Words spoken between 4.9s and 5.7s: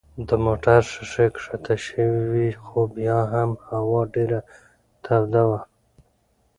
توده وه.